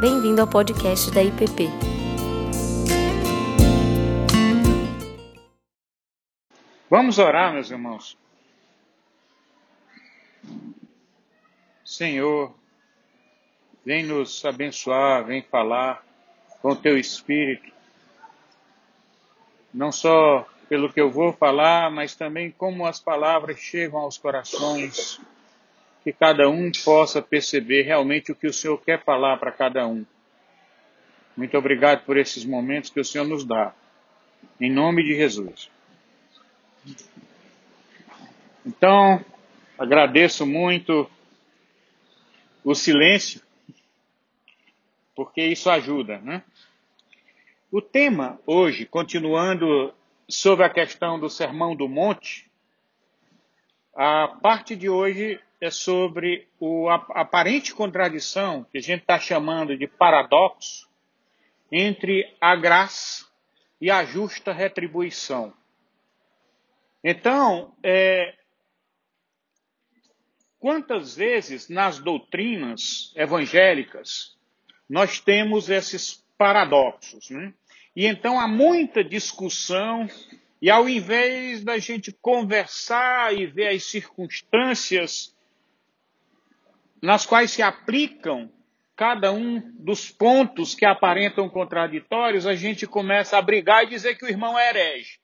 [0.00, 1.68] Bem-vindo ao podcast da IPP.
[6.88, 8.16] Vamos orar, meus irmãos.
[11.84, 12.54] Senhor,
[13.84, 16.02] vem nos abençoar, vem falar
[16.62, 17.70] com teu espírito.
[19.74, 25.20] Não só pelo que eu vou falar, mas também como as palavras chegam aos corações
[26.02, 30.04] que cada um possa perceber realmente o que o Senhor quer falar para cada um.
[31.36, 33.74] Muito obrigado por esses momentos que o Senhor nos dá.
[34.60, 35.70] Em nome de Jesus.
[38.64, 39.24] Então,
[39.78, 41.10] agradeço muito
[42.64, 43.42] o silêncio,
[45.14, 46.42] porque isso ajuda, né?
[47.70, 49.94] O tema hoje, continuando
[50.28, 52.50] sobre a questão do Sermão do Monte,
[53.94, 56.48] a parte de hoje é sobre
[56.88, 60.88] a aparente contradição, que a gente está chamando de paradoxo,
[61.70, 63.26] entre a graça
[63.80, 65.52] e a justa retribuição.
[67.04, 68.34] Então, é,
[70.58, 74.36] quantas vezes nas doutrinas evangélicas
[74.88, 77.54] nós temos esses paradoxos, né?
[77.94, 80.08] E então há muita discussão
[80.60, 85.34] e ao invés da gente conversar e ver as circunstâncias
[87.02, 88.52] nas quais se aplicam
[88.96, 94.24] cada um dos pontos que aparentam contraditórios, a gente começa a brigar e dizer que
[94.24, 95.18] o irmão é herege.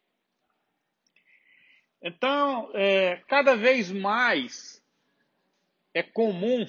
[2.02, 4.82] Então, é, cada vez mais
[5.92, 6.66] é comum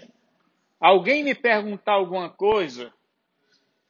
[0.79, 2.93] alguém me perguntar alguma coisa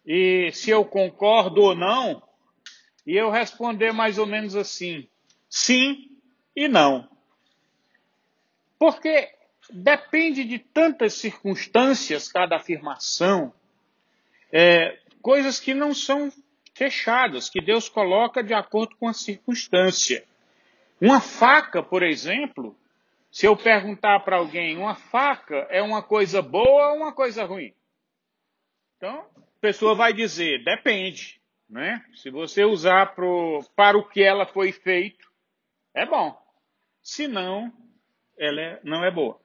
[0.06, 2.24] e se eu concordo ou não,
[3.06, 5.06] e eu responder mais ou menos assim:
[5.50, 6.18] sim
[6.56, 7.10] e não.
[8.80, 9.37] Porque
[9.72, 13.54] depende de tantas circunstâncias cada afirmação,
[14.52, 16.32] é, coisas que não são
[16.74, 20.24] fechadas, que Deus coloca de acordo com a circunstância.
[21.02, 22.76] Uma faca, por exemplo,
[23.32, 27.74] se eu perguntar para alguém, uma faca é uma coisa boa ou uma coisa ruim?
[28.96, 31.40] Então, a pessoa vai dizer, depende.
[31.70, 32.04] Né?
[32.16, 35.30] Se você usar pro, para o que ela foi feito,
[35.94, 36.40] é bom.
[37.02, 37.72] Se não,
[38.38, 39.40] ela é, não é boa.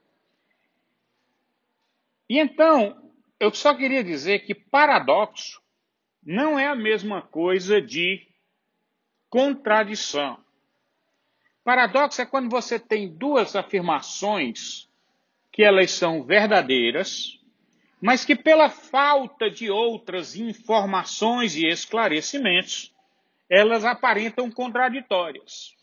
[2.33, 2.97] E então,
[3.39, 5.61] eu só queria dizer que paradoxo
[6.25, 8.27] não é a mesma coisa de
[9.29, 10.39] contradição.
[11.63, 14.89] Paradoxo é quando você tem duas afirmações
[15.53, 17.39] que elas são verdadeiras,
[18.01, 22.95] mas que pela falta de outras informações e esclarecimentos,
[23.47, 25.77] elas aparentam contraditórias.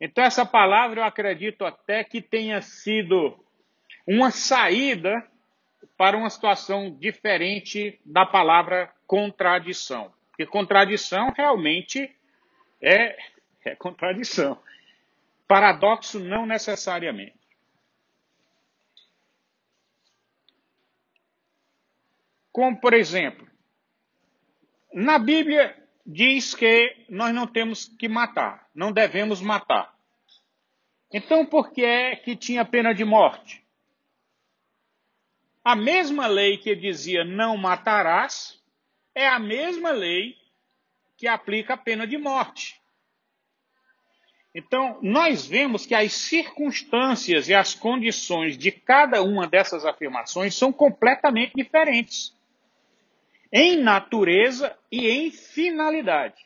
[0.00, 3.38] Então essa palavra eu acredito até que tenha sido
[4.04, 5.24] uma saída
[5.96, 10.12] para uma situação diferente da palavra contradição.
[10.30, 12.14] Porque contradição realmente
[12.80, 13.16] é,
[13.64, 14.58] é contradição.
[15.46, 17.38] Paradoxo não necessariamente.
[22.52, 23.48] Como, por exemplo,
[24.92, 29.92] na Bíblia diz que nós não temos que matar, não devemos matar.
[31.12, 33.63] Então, por que é que tinha pena de morte?
[35.64, 38.62] A mesma lei que dizia não matarás
[39.14, 40.36] é a mesma lei
[41.16, 42.78] que aplica a pena de morte.
[44.54, 50.72] Então, nós vemos que as circunstâncias e as condições de cada uma dessas afirmações são
[50.72, 52.36] completamente diferentes
[53.50, 56.44] em natureza e em finalidade.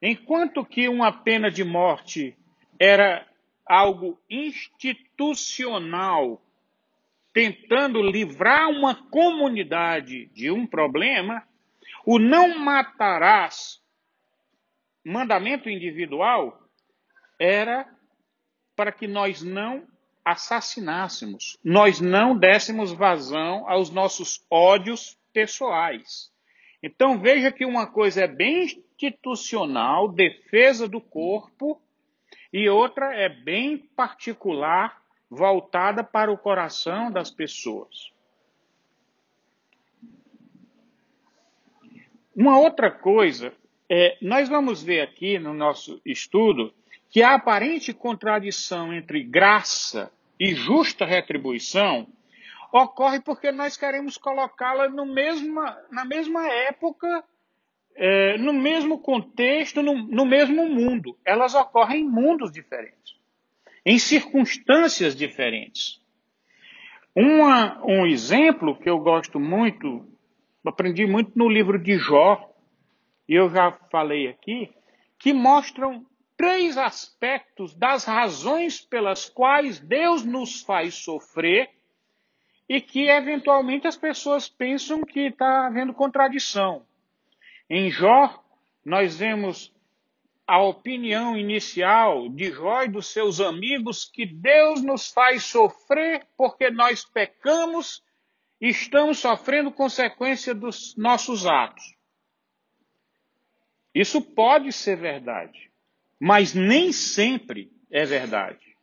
[0.00, 2.38] Enquanto que uma pena de morte
[2.78, 3.26] era
[3.66, 6.40] algo institucional
[7.34, 11.42] tentando livrar uma comunidade de um problema,
[12.06, 13.82] o não matarás,
[15.04, 16.62] mandamento individual,
[17.38, 17.86] era
[18.76, 19.84] para que nós não
[20.24, 26.32] assassinássemos, nós não dessemos vazão aos nossos ódios pessoais.
[26.80, 31.82] Então veja que uma coisa é bem institucional, defesa do corpo,
[32.52, 35.03] e outra é bem particular,
[35.34, 38.12] voltada para o coração das pessoas.
[42.34, 43.52] Uma outra coisa,
[43.88, 46.72] é, nós vamos ver aqui no nosso estudo
[47.10, 52.08] que a aparente contradição entre graça e justa retribuição
[52.72, 57.24] ocorre porque nós queremos colocá-la na mesma época,
[57.94, 61.16] é, no mesmo contexto, no, no mesmo mundo.
[61.24, 63.14] Elas ocorrem em mundos diferentes
[63.84, 66.00] em circunstâncias diferentes.
[67.14, 70.06] Uma, um exemplo que eu gosto muito,
[70.66, 72.50] aprendi muito no livro de Jó,
[73.28, 74.70] e eu já falei aqui,
[75.18, 76.04] que mostram
[76.36, 81.70] três aspectos das razões pelas quais Deus nos faz sofrer
[82.68, 86.84] e que eventualmente as pessoas pensam que está havendo contradição.
[87.68, 88.42] Em Jó,
[88.84, 89.73] nós vemos
[90.46, 96.70] a opinião inicial de Jó e dos seus amigos que Deus nos faz sofrer porque
[96.70, 98.02] nós pecamos
[98.60, 101.94] e estamos sofrendo consequência dos nossos atos.
[103.94, 105.70] Isso pode ser verdade,
[106.20, 108.74] mas nem sempre é verdade.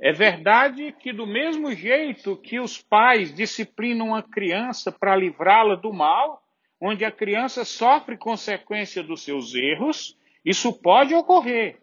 [0.00, 5.92] É verdade que, do mesmo jeito que os pais disciplinam a criança para livrá-la do
[5.92, 6.42] mal,
[6.80, 11.80] onde a criança sofre consequência dos seus erros, isso pode ocorrer.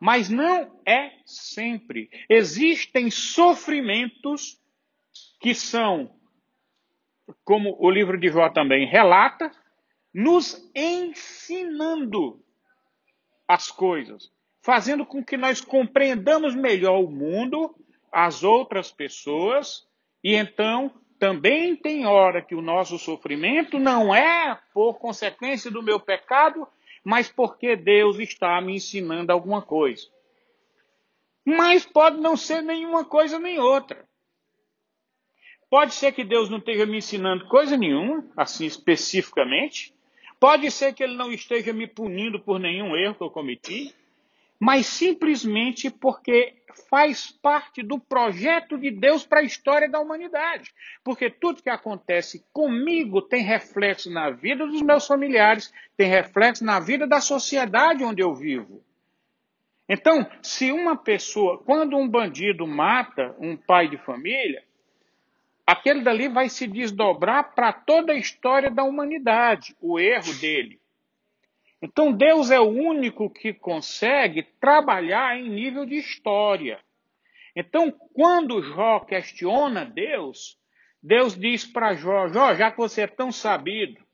[0.00, 2.10] Mas não é sempre.
[2.28, 4.60] Existem sofrimentos
[5.40, 6.14] que são,
[7.44, 9.50] como o livro de Jó também relata,
[10.12, 12.42] nos ensinando
[13.48, 14.32] as coisas,
[14.62, 17.74] fazendo com que nós compreendamos melhor o mundo,
[18.10, 19.86] as outras pessoas,
[20.22, 26.00] e então também tem hora que o nosso sofrimento não é por consequência do meu
[26.00, 26.66] pecado,
[27.06, 30.08] mas porque Deus está me ensinando alguma coisa.
[31.44, 34.04] Mas pode não ser nenhuma coisa nem outra.
[35.70, 39.94] Pode ser que Deus não esteja me ensinando coisa nenhuma, assim especificamente,
[40.38, 43.94] Pode ser que ele não esteja me punindo por nenhum erro que eu cometi,
[44.58, 46.54] mas simplesmente porque
[46.90, 50.72] faz parte do projeto de Deus para a história da humanidade.
[51.02, 56.78] Porque tudo que acontece comigo tem reflexo na vida dos meus familiares, tem reflexo na
[56.78, 58.82] vida da sociedade onde eu vivo.
[59.88, 64.64] Então, se uma pessoa, quando um bandido mata um pai de família,
[65.66, 70.80] aquele dali vai se desdobrar para toda a história da humanidade, o erro dele.
[71.86, 76.80] Então Deus é o único que consegue trabalhar em nível de história.
[77.54, 80.58] Então, quando Jó questiona Deus,
[81.00, 84.04] Deus diz para Jó: Jó, já que você é tão sabido,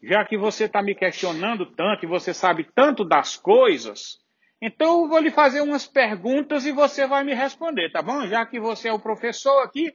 [0.00, 4.20] já que você está me questionando tanto e você sabe tanto das coisas,
[4.60, 8.28] então eu vou lhe fazer umas perguntas e você vai me responder, tá bom?
[8.28, 9.92] Já que você é o professor aqui,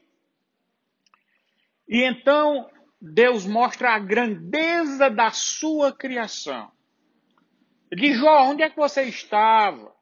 [1.87, 2.69] e então
[2.99, 6.75] Deus mostra a grandeza da sua criação.
[7.91, 9.95] Diz, Jó, onde é que você estava?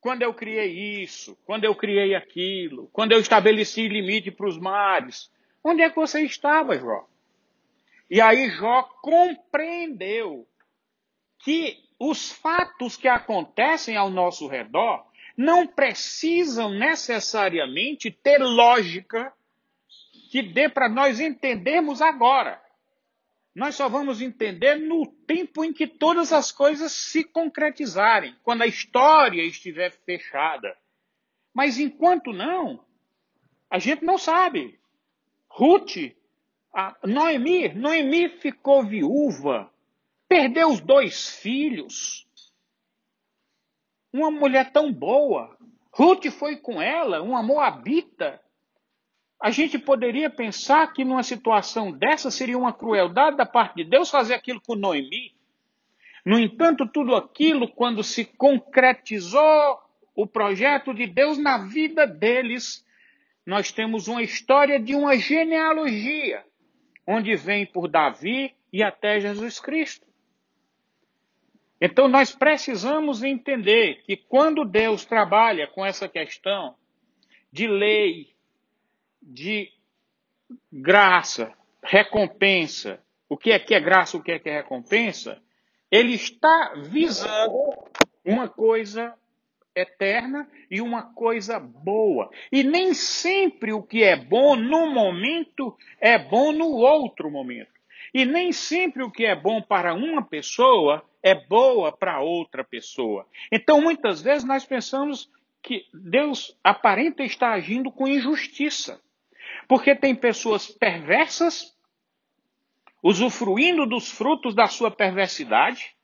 [0.00, 5.30] Quando eu criei isso, quando eu criei aquilo, quando eu estabeleci limite para os mares.
[5.64, 7.08] Onde é que você estava, Jó?
[8.10, 10.46] E aí Jó compreendeu
[11.38, 15.06] que os fatos que acontecem ao nosso redor
[15.36, 19.32] não precisam necessariamente ter lógica
[20.30, 22.61] que dê para nós entendermos agora.
[23.54, 28.66] Nós só vamos entender no tempo em que todas as coisas se concretizarem, quando a
[28.66, 30.74] história estiver fechada.
[31.52, 32.82] Mas enquanto não,
[33.70, 34.78] a gente não sabe.
[35.48, 36.14] Ruth,
[37.04, 39.70] Noemi, Noemi ficou viúva,
[40.26, 42.26] perdeu os dois filhos.
[44.10, 45.58] Uma mulher tão boa.
[45.92, 48.42] Ruth foi com ela, uma moabita,
[49.42, 54.08] a gente poderia pensar que numa situação dessa seria uma crueldade da parte de Deus
[54.08, 55.34] fazer aquilo com Noemi.
[56.24, 59.80] No entanto, tudo aquilo, quando se concretizou
[60.14, 62.86] o projeto de Deus na vida deles,
[63.44, 66.44] nós temos uma história de uma genealogia,
[67.04, 70.06] onde vem por Davi e até Jesus Cristo.
[71.80, 76.76] Então nós precisamos entender que quando Deus trabalha com essa questão
[77.50, 78.32] de lei,
[79.22, 79.70] de
[80.70, 81.52] graça,
[81.82, 85.40] recompensa, o que é que é graça, o que é que é recompensa,
[85.90, 87.72] ele está visando
[88.24, 89.14] uma coisa
[89.74, 92.30] eterna e uma coisa boa.
[92.50, 97.72] E nem sempre o que é bom no momento é bom no outro momento.
[98.12, 103.26] E nem sempre o que é bom para uma pessoa é boa para outra pessoa.
[103.50, 105.30] Então, muitas vezes nós pensamos
[105.62, 109.00] que Deus aparenta estar agindo com injustiça.
[109.68, 111.76] Porque tem pessoas perversas,
[113.02, 115.94] usufruindo dos frutos da sua perversidade,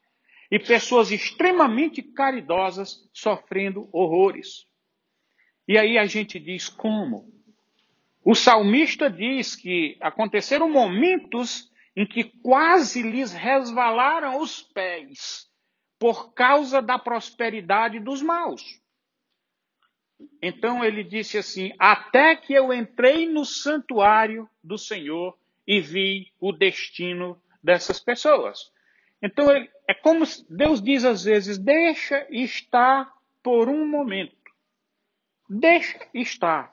[0.51, 4.67] e pessoas extremamente caridosas sofrendo horrores.
[5.67, 7.31] E aí a gente diz como?
[8.25, 15.47] O salmista diz que aconteceram momentos em que quase lhes resvalaram os pés
[15.99, 18.63] por causa da prosperidade dos maus.
[20.43, 26.53] Então ele disse assim: Até que eu entrei no santuário do Senhor e vi o
[26.53, 28.73] destino dessas pessoas.
[29.23, 29.51] Então
[29.87, 34.37] é como Deus diz às vezes: deixa estar por um momento.
[35.49, 36.73] Deixa estar.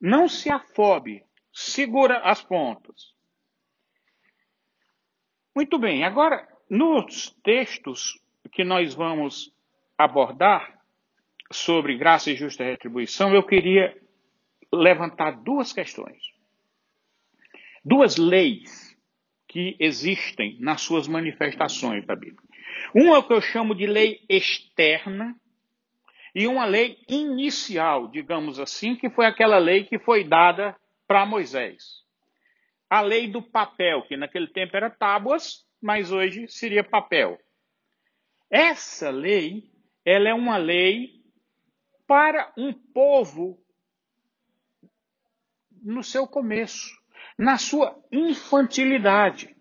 [0.00, 1.24] Não se afobe.
[1.52, 3.14] Segura as pontas.
[5.54, 8.20] Muito bem, agora nos textos
[8.52, 9.50] que nós vamos
[9.96, 10.75] abordar
[11.50, 13.96] sobre graça e justa retribuição, eu queria
[14.72, 16.22] levantar duas questões.
[17.84, 18.96] Duas leis
[19.46, 22.42] que existem nas suas manifestações da Bíblia.
[22.94, 25.34] Uma é o que eu chamo de lei externa
[26.34, 30.76] e uma lei inicial, digamos assim, que foi aquela lei que foi dada
[31.06, 32.04] para Moisés.
[32.90, 37.38] A lei do papel, que naquele tempo era tábuas, mas hoje seria papel.
[38.50, 39.70] Essa lei,
[40.04, 41.16] ela é uma lei
[42.06, 43.58] para um povo
[45.82, 46.96] no seu começo,
[47.38, 49.54] na sua infantilidade,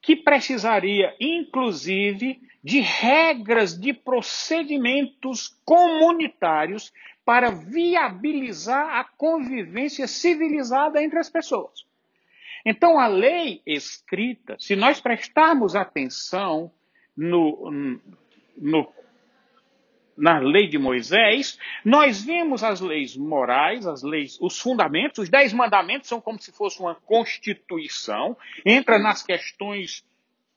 [0.00, 6.92] que precisaria, inclusive, de regras de procedimentos comunitários
[7.24, 11.86] para viabilizar a convivência civilizada entre as pessoas.
[12.64, 16.70] Então, a lei escrita, se nós prestarmos atenção
[17.16, 18.00] no,
[18.56, 18.92] no,
[20.16, 25.52] na lei de Moisés, nós vemos as leis morais, as leis, os fundamentos, os dez
[25.52, 30.04] mandamentos são como se fosse uma constituição, entra nas questões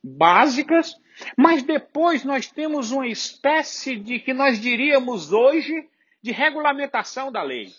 [0.04, 0.96] básicas,
[1.36, 5.88] mas depois nós temos uma espécie de que nós diríamos hoje
[6.22, 7.72] de regulamentação da lei.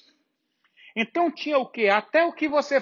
[0.96, 1.88] Então tinha o que?
[1.88, 2.80] Até o que você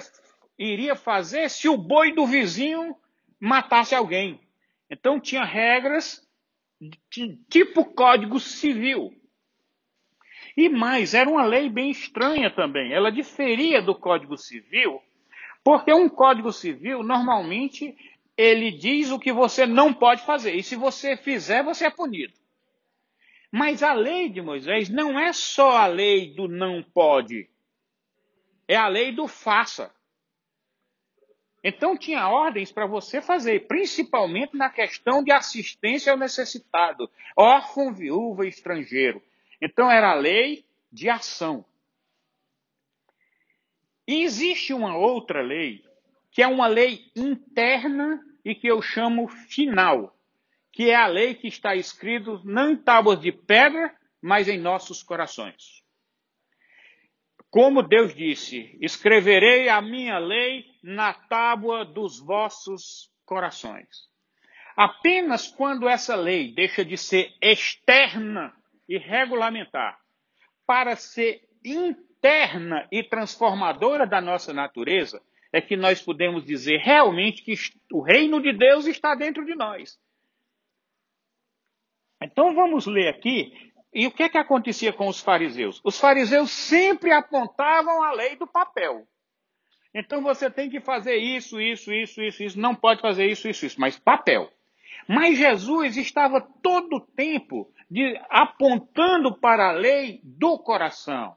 [0.57, 2.95] iria fazer se o boi do vizinho
[3.39, 4.39] matasse alguém.
[4.89, 6.26] Então tinha regras
[7.49, 9.13] tipo Código Civil.
[10.55, 12.91] E mais, era uma lei bem estranha também.
[12.91, 15.01] Ela diferia do Código Civil,
[15.63, 17.95] porque um Código Civil normalmente
[18.35, 20.55] ele diz o que você não pode fazer.
[20.55, 22.33] E se você fizer, você é punido.
[23.51, 27.49] Mas a lei de Moisés não é só a lei do não pode.
[28.67, 29.93] É a lei do faça.
[31.67, 38.47] Então tinha ordens para você fazer, principalmente na questão de assistência ao necessitado, órfão, viúva
[38.47, 39.21] estrangeiro.
[39.61, 41.65] Então era a lei de ação.
[44.07, 45.83] E existe uma outra lei,
[46.31, 50.17] que é uma lei interna e que eu chamo final,
[50.71, 55.03] que é a lei que está escrito não em tábuas de pedra, mas em nossos
[55.03, 55.83] corações.
[57.49, 63.87] Como Deus disse: escreverei a minha lei na tábua dos vossos corações.
[64.75, 68.53] Apenas quando essa lei deixa de ser externa
[68.87, 69.99] e regulamentar
[70.65, 77.53] para ser interna e transformadora da nossa natureza, é que nós podemos dizer realmente que
[77.91, 79.97] o reino de Deus está dentro de nós.
[82.21, 85.81] Então vamos ler aqui e o que é que acontecia com os fariseus?
[85.83, 89.07] Os fariseus sempre apontavam a lei do papel.
[89.93, 93.65] Então você tem que fazer isso, isso, isso, isso, isso, não pode fazer isso, isso,
[93.65, 94.51] isso, mas papel.
[95.07, 101.35] Mas Jesus estava todo o tempo de, apontando para a lei do coração.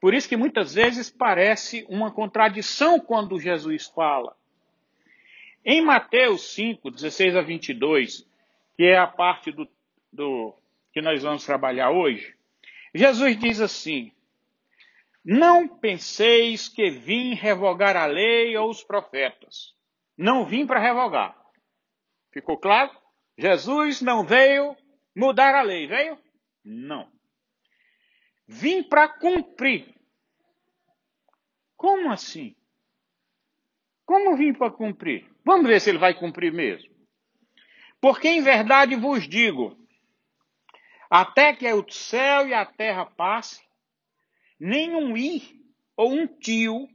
[0.00, 4.34] Por isso que muitas vezes parece uma contradição quando Jesus fala.
[5.64, 8.26] Em Mateus 5, 16 a 22,
[8.76, 9.68] que é a parte do,
[10.12, 10.54] do
[10.94, 12.36] que nós vamos trabalhar hoje,
[12.94, 14.12] Jesus diz assim:
[15.24, 19.74] Não penseis que vim revogar a lei ou os profetas.
[20.16, 21.36] Não vim para revogar.
[22.32, 22.96] Ficou claro?
[23.36, 24.76] Jesus não veio
[25.14, 26.16] mudar a lei, veio?
[26.64, 27.10] Não.
[28.46, 29.92] Vim para cumprir.
[31.76, 32.54] Como assim?
[34.06, 35.28] Como vim para cumprir?
[35.44, 36.94] Vamos ver se ele vai cumprir mesmo.
[38.00, 39.83] Porque em verdade vos digo
[41.10, 43.64] até que o céu e a terra passem,
[44.58, 45.42] nem um i
[45.96, 46.88] ou um tio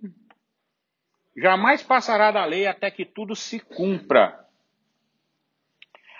[1.37, 4.45] jamais passará da lei até que tudo se cumpra.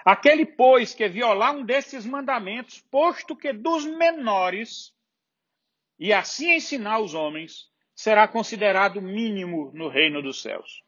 [0.06, 4.94] Aquele, pois, que violar um desses mandamentos, posto que dos menores,
[6.00, 10.82] e assim ensinar os homens, será considerado mínimo no reino dos céus.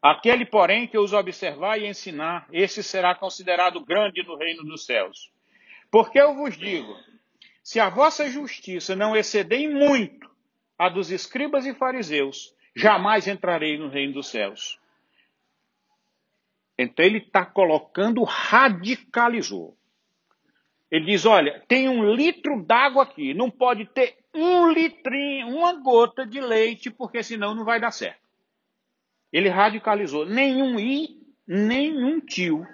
[0.00, 5.33] Aquele, porém, que os observar e ensinar, esse será considerado grande no reino dos céus.
[5.94, 6.92] Porque eu vos digo:
[7.62, 10.28] se a vossa justiça não exceder em muito
[10.76, 14.76] a dos escribas e fariseus, jamais entrarei no reino dos céus.
[16.76, 19.78] Então ele está colocando radicalizou.
[20.90, 26.26] Ele diz: olha, tem um litro d'água aqui, não pode ter um litrinho, uma gota
[26.26, 28.28] de leite, porque senão não vai dar certo.
[29.32, 30.26] Ele radicalizou.
[30.26, 32.66] Nenhum i, nenhum tio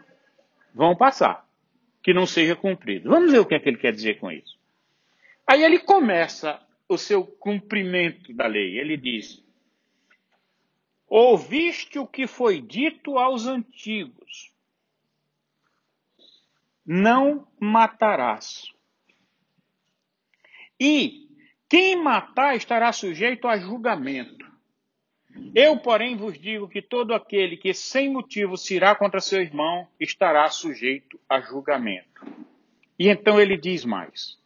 [0.73, 1.50] vão passar
[2.03, 3.11] que não seja cumprido.
[3.11, 4.59] Vamos ver o que é que ele quer dizer com isso.
[5.47, 8.79] Aí ele começa o seu cumprimento da lei.
[8.79, 9.43] Ele diz:
[11.07, 14.53] Ouviste o que foi dito aos antigos:
[16.87, 18.73] Não matarás.
[20.79, 21.29] E
[21.69, 24.50] quem matar estará sujeito a julgamento.
[25.55, 29.89] Eu, porém, vos digo que todo aquele que sem motivo se irá contra seu irmão
[29.99, 32.25] estará sujeito a julgamento.
[32.99, 34.39] E então ele diz mais: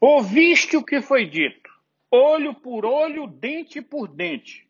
[0.00, 1.70] Ouviste o que foi dito,
[2.10, 4.66] olho por olho, dente por dente.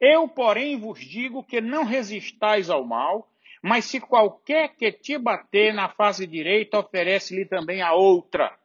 [0.00, 3.30] Eu, porém, vos digo que não resistais ao mal,
[3.62, 8.56] mas se qualquer que te bater na face direita, oferece-lhe também a outra.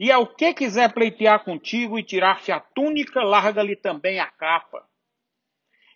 [0.00, 4.87] E ao que quiser pleitear contigo e tirar-te a túnica, larga-lhe também a capa.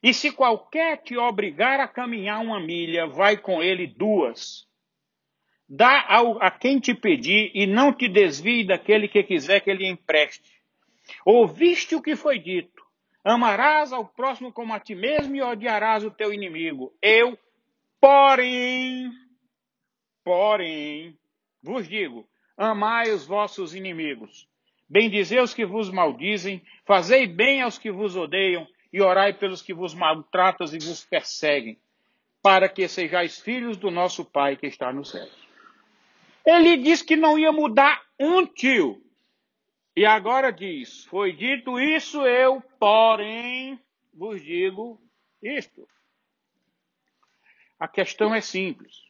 [0.03, 4.67] E se qualquer te obrigar a caminhar uma milha, vai com ele duas.
[5.69, 9.89] Dá ao, a quem te pedir e não te desvie daquele que quiser que ele
[9.89, 10.61] empreste.
[11.25, 12.83] Ouviste o que foi dito:
[13.25, 16.93] amarás ao próximo como a ti mesmo e odiarás o teu inimigo.
[17.01, 17.39] Eu,
[18.01, 19.11] porém,
[20.25, 21.17] porém,
[21.63, 24.49] vos digo: amai os vossos inimigos.
[24.89, 29.73] Bendizei os que vos maldizem, fazei bem aos que vos odeiam e orai pelos que
[29.73, 31.79] vos maltratam e vos perseguem,
[32.43, 35.29] para que sejais filhos do nosso Pai que está no céu.
[36.45, 39.01] Ele disse que não ia mudar um tio.
[39.97, 43.79] E agora diz: Foi dito isso, eu, porém,
[44.13, 45.01] vos digo
[45.43, 45.89] isto.
[47.79, 49.03] A questão é simples.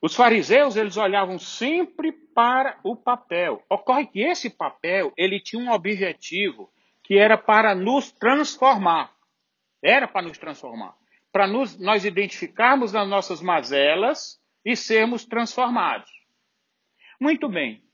[0.00, 3.64] Os fariseus, eles olhavam sempre para o papel.
[3.68, 6.70] Ocorre que esse papel, ele tinha um objetivo
[7.04, 9.14] que era para nos transformar.
[9.82, 10.96] Era para nos transformar.
[11.30, 16.10] Para nos, nós identificarmos nas nossas mazelas e sermos transformados.
[17.20, 17.84] Muito bem.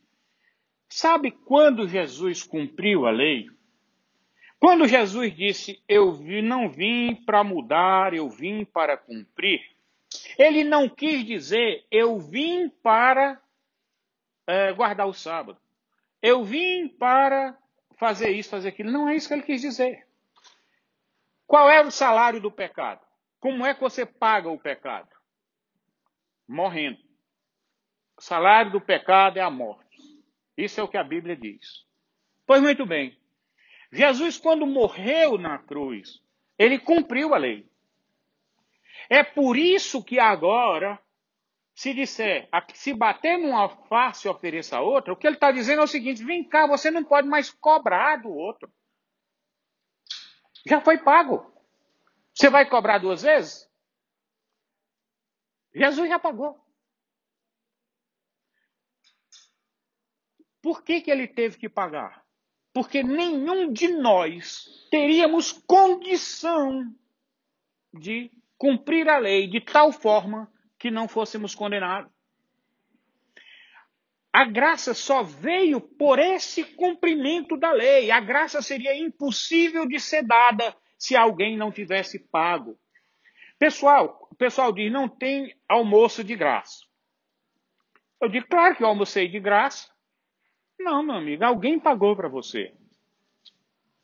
[0.88, 3.48] Sabe quando Jesus cumpriu a lei?
[4.58, 9.60] Quando Jesus disse, Eu não vim para mudar, eu vim para cumprir,
[10.38, 13.40] ele não quis dizer, Eu vim para
[14.46, 15.58] é, guardar o sábado.
[16.22, 17.56] Eu vim para
[18.00, 18.90] fazer isso, fazer aquilo.
[18.90, 20.08] Não é isso que ele quis dizer.
[21.46, 23.00] Qual é o salário do pecado?
[23.38, 25.10] Como é que você paga o pecado?
[26.48, 26.98] Morrendo.
[28.16, 30.00] O salário do pecado é a morte.
[30.56, 31.84] Isso é o que a Bíblia diz.
[32.46, 33.16] Pois muito bem.
[33.92, 36.22] Jesus, quando morreu na cruz,
[36.58, 37.68] ele cumpriu a lei.
[39.10, 40.98] É por isso que agora
[41.80, 45.80] se disser, se bater numa face e ofereça a outra, o que ele está dizendo
[45.80, 48.70] é o seguinte: vem cá, você não pode mais cobrar do outro.
[50.66, 51.50] Já foi pago.
[52.34, 53.66] Você vai cobrar duas vezes?
[55.74, 56.62] Jesus já pagou.
[60.60, 62.22] Por que, que ele teve que pagar?
[62.74, 66.94] Porque nenhum de nós teríamos condição
[67.94, 72.10] de cumprir a lei de tal forma que não fôssemos condenados.
[74.32, 78.10] A graça só veio por esse cumprimento da lei.
[78.10, 82.78] A graça seria impossível de ser dada se alguém não tivesse pago.
[83.58, 86.78] Pessoal, o pessoal diz não tem almoço de graça.
[88.20, 89.90] Eu digo, claro que eu almocei de graça.
[90.78, 92.72] Não, meu amigo, alguém pagou para você.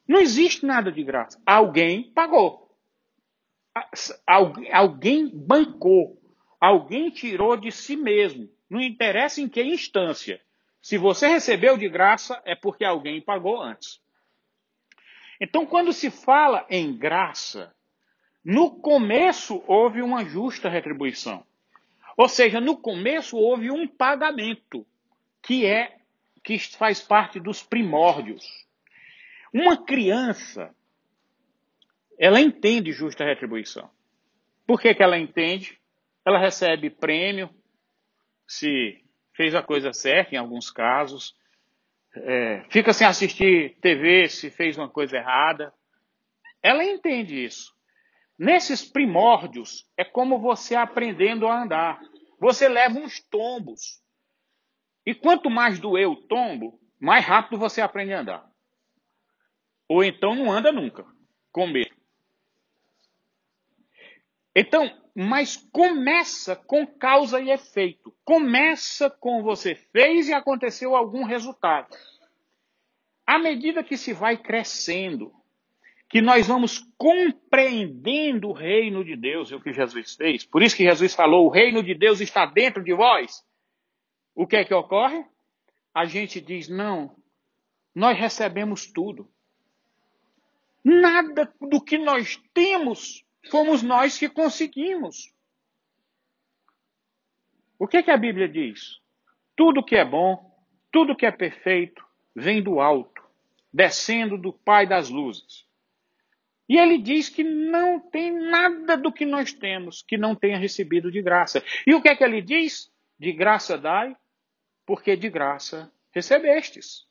[0.07, 1.41] Não existe nada de graça.
[1.47, 2.77] Alguém pagou.
[4.73, 6.26] Alguém bancou.
[6.61, 8.49] Alguém tirou de si mesmo.
[8.69, 10.41] Não interessa em que instância.
[10.81, 14.01] Se você recebeu de graça, é porque alguém pagou antes.
[15.41, 17.75] Então, quando se fala em graça,
[18.45, 21.45] no começo houve uma justa retribuição.
[22.17, 24.87] Ou seja, no começo houve um pagamento,
[25.43, 25.97] que é
[26.43, 28.47] que faz parte dos primórdios.
[29.53, 30.75] Uma criança,
[32.19, 33.91] ela entende justa retribuição.
[34.65, 35.79] Por que, que ela entende?
[36.27, 37.49] Ela recebe prêmio
[38.49, 39.01] se
[39.33, 41.37] fez a coisa certa, em alguns casos.
[42.17, 45.73] É, fica sem assistir TV se fez uma coisa errada.
[46.61, 47.73] Ela entende isso.
[48.37, 52.01] Nesses primórdios, é como você aprendendo a andar.
[52.41, 54.03] Você leva uns tombos.
[55.07, 58.51] E quanto mais doer o tombo, mais rápido você aprende a andar.
[59.89, 61.07] Ou então não anda nunca,
[61.53, 61.86] com medo.
[64.59, 68.11] Então, mas começa com causa e efeito.
[68.25, 71.95] Começa com você fez e aconteceu algum resultado.
[73.27, 75.33] à medida que se vai crescendo,
[76.09, 80.47] que nós vamos compreendendo o reino de Deus, é o que Jesus fez.
[80.47, 83.45] Por isso que Jesus falou: o reino de Deus está dentro de vós.
[84.35, 85.23] O que é que ocorre?
[85.93, 87.15] A gente diz: não,
[87.95, 89.29] nós recebemos tudo.
[90.83, 95.33] Nada do que nós temos fomos nós que conseguimos.
[97.79, 99.01] O que, é que a Bíblia diz?
[99.55, 100.55] Tudo que é bom,
[100.91, 102.05] tudo que é perfeito,
[102.35, 103.23] vem do alto,
[103.73, 105.67] descendo do Pai das luzes.
[106.69, 111.11] E ele diz que não tem nada do que nós temos que não tenha recebido
[111.11, 111.63] de graça.
[111.87, 112.91] E o que é que ele diz?
[113.19, 114.17] De graça dai,
[114.85, 117.07] porque de graça recebestes.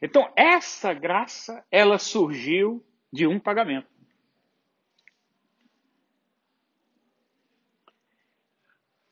[0.00, 3.88] Então, essa graça, ela surgiu de um pagamento.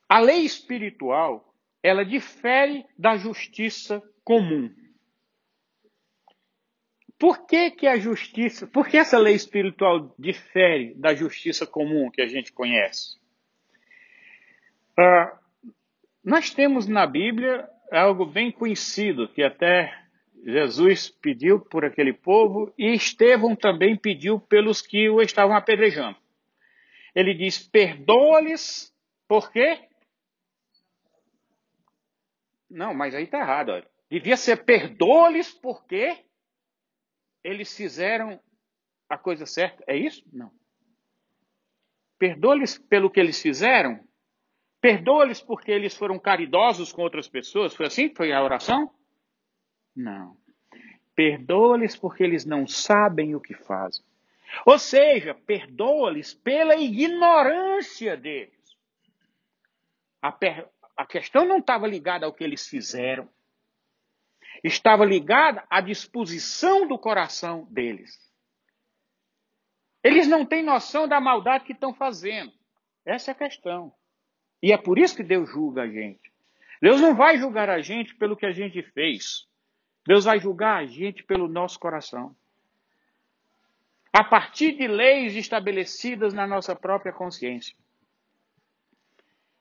[0.08, 4.72] A lei espiritual, ela difere da justiça comum.
[7.18, 12.20] Por que, que a justiça, por que essa lei espiritual difere da justiça comum que
[12.20, 13.16] a gente conhece?
[14.98, 15.38] Uh,
[16.22, 20.03] nós temos na Bíblia algo bem conhecido, que até
[20.46, 26.18] Jesus pediu por aquele povo e Estevão também pediu pelos que o estavam apedrejando.
[27.14, 28.94] Ele diz: perdoa-lhes,
[29.26, 29.88] por quê?
[32.68, 33.70] Não, mas aí está errado.
[33.70, 33.88] Olha.
[34.10, 36.24] Devia ser perdoa-lhes porque
[37.42, 38.38] eles fizeram
[39.08, 39.82] a coisa certa.
[39.86, 40.22] É isso?
[40.30, 40.52] Não.
[42.18, 44.06] Perdoa-lhes pelo que eles fizeram?
[44.80, 47.74] Perdoa-lhes porque eles foram caridosos com outras pessoas?
[47.74, 48.92] Foi assim foi a oração?
[49.94, 50.36] Não.
[51.14, 54.04] Perdoa-lhes porque eles não sabem o que fazem.
[54.66, 58.54] Ou seja, perdoa-lhes pela ignorância deles.
[60.20, 60.68] A, per...
[60.96, 63.28] a questão não estava ligada ao que eles fizeram.
[64.62, 68.18] Estava ligada à disposição do coração deles.
[70.02, 72.52] Eles não têm noção da maldade que estão fazendo.
[73.04, 73.92] Essa é a questão.
[74.62, 76.32] E é por isso que Deus julga a gente.
[76.80, 79.46] Deus não vai julgar a gente pelo que a gente fez.
[80.06, 82.34] Deus vai julgar a gente pelo nosso coração.
[84.12, 87.74] A partir de leis estabelecidas na nossa própria consciência.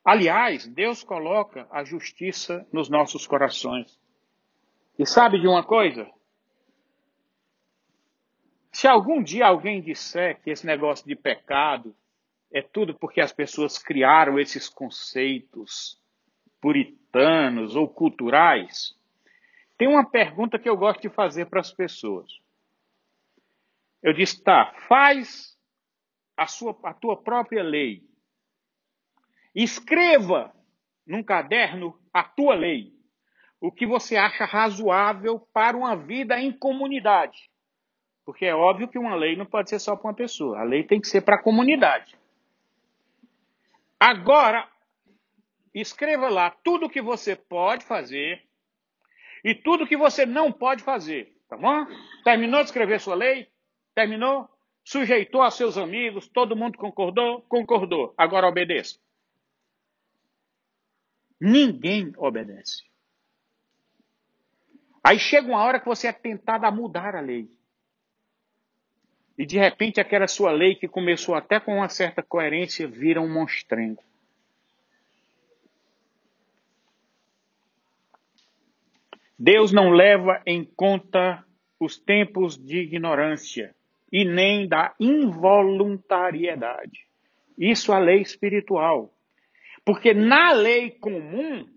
[0.06, 3.97] Aliás, Deus coloca a justiça nos nossos corações.
[4.99, 6.08] E sabe de uma coisa?
[8.71, 11.95] Se algum dia alguém disser que esse negócio de pecado
[12.51, 15.99] é tudo porque as pessoas criaram esses conceitos
[16.60, 18.95] puritanos ou culturais,
[19.84, 22.32] tem uma pergunta que eu gosto de fazer para as pessoas.
[24.02, 25.58] Eu disse, tá, faz
[26.38, 28.02] a, sua, a tua própria lei.
[29.54, 30.56] Escreva
[31.06, 32.93] num caderno a tua lei.
[33.60, 37.52] O que você acha razoável para uma vida em comunidade.
[38.24, 40.62] Porque é óbvio que uma lei não pode ser só para uma pessoa.
[40.62, 42.17] A lei tem que ser para a comunidade.
[44.00, 44.65] Agora,
[45.74, 48.48] escreva lá tudo o que você pode fazer
[49.43, 51.86] e tudo que você não pode fazer, tá bom?
[52.23, 53.47] Terminou de escrever sua lei?
[53.93, 54.49] Terminou?
[54.84, 56.27] Sujeitou a seus amigos?
[56.27, 57.41] Todo mundo concordou?
[57.43, 58.13] Concordou.
[58.17, 58.97] Agora obedeça.
[61.39, 62.84] Ninguém obedece.
[65.03, 67.49] Aí chega uma hora que você é tentado a mudar a lei.
[69.38, 73.32] E de repente aquela sua lei que começou até com uma certa coerência vira um
[73.32, 74.01] monstrengo.
[79.43, 81.43] Deus não leva em conta
[81.77, 83.75] os tempos de ignorância
[84.10, 87.06] e nem da involuntariedade.
[87.58, 89.13] Isso é a lei espiritual.
[89.84, 91.67] Porque na lei comum,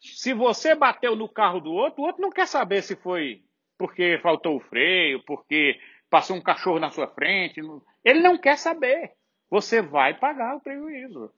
[0.00, 3.40] se você bateu no carro do outro, o outro não quer saber se foi
[3.78, 5.78] porque faltou o freio, porque
[6.10, 7.60] passou um cachorro na sua frente.
[8.04, 9.12] Ele não quer saber.
[9.48, 11.30] Você vai pagar o prejuízo.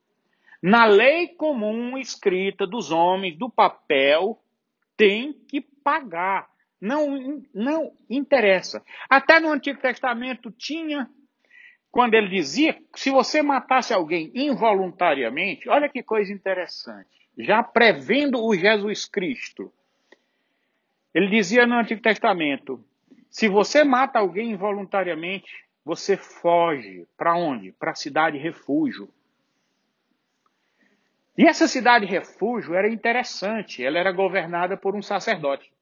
[0.62, 4.40] Na lei comum escrita dos homens, do papel,
[4.98, 6.50] tem que pagar.
[6.80, 8.84] Não, não interessa.
[9.08, 11.08] Até no Antigo Testamento tinha,
[11.90, 17.08] quando ele dizia, se você matasse alguém involuntariamente, olha que coisa interessante,
[17.38, 19.72] já prevendo o Jesus Cristo.
[21.14, 22.84] Ele dizia no Antigo Testamento:
[23.30, 25.50] se você mata alguém involuntariamente,
[25.84, 27.06] você foge.
[27.16, 27.72] Para onde?
[27.72, 29.08] Para a cidade refúgio.
[31.38, 35.72] E essa cidade refúgio era interessante, ela era governada por um sacerdote.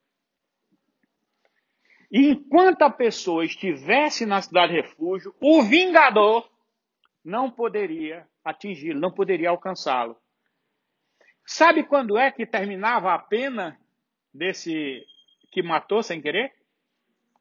[2.12, 6.46] E enquanto a pessoa estivesse na cidade refúgio, o vingador
[7.24, 10.14] não poderia atingi-lo, não poderia alcançá-lo.
[11.42, 13.80] Sabe quando é que terminava a pena
[14.34, 15.06] desse
[15.50, 16.52] que matou sem querer?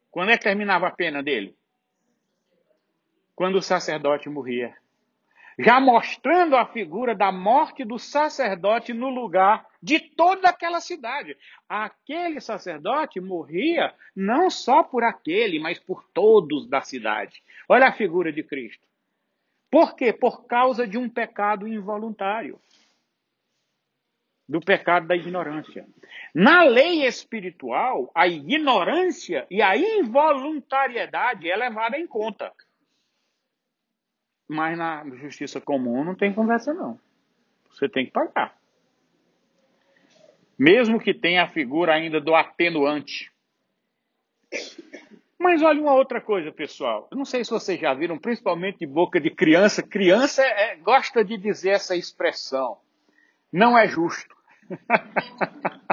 [0.09, 1.53] Quando é que terminava a pena dele?
[3.35, 4.73] Quando o sacerdote morria.
[5.57, 11.37] Já mostrando a figura da morte do sacerdote no lugar de toda aquela cidade.
[11.69, 17.41] Aquele sacerdote morria não só por aquele, mas por todos da cidade.
[17.69, 18.85] Olha a figura de Cristo.
[19.71, 20.11] Por quê?
[20.11, 22.59] Por causa de um pecado involuntário
[24.47, 25.87] do pecado da ignorância.
[26.33, 32.51] Na lei espiritual, a ignorância e a involuntariedade é levada em conta.
[34.47, 36.99] Mas na justiça comum não tem conversa, não.
[37.69, 38.55] Você tem que pagar.
[40.57, 43.31] Mesmo que tenha a figura ainda do atenuante.
[45.37, 47.07] Mas olha uma outra coisa, pessoal.
[47.11, 49.83] Eu não sei se vocês já viram, principalmente de boca de criança.
[49.83, 52.77] Criança é, gosta de dizer essa expressão.
[53.51, 54.35] Não é justo.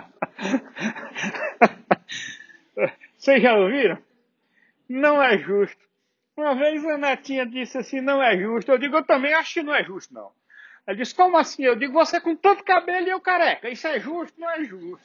[3.19, 3.99] Vocês já ouviram?
[4.88, 5.92] Não é justo.
[6.43, 8.73] Uma vez a netinha disse assim, não é justo.
[8.73, 10.33] Eu digo, eu também acho que não é justo, não.
[10.85, 11.63] Ela disse, como assim?
[11.63, 13.71] Eu digo, você com todo cabelo e eu careca.
[13.71, 14.39] Isso é justo?
[14.41, 15.01] Não é justo.